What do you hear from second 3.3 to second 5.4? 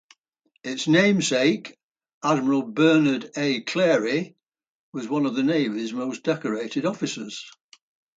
A. Clarey, was one of